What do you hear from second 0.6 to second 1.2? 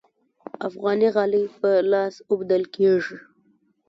افغاني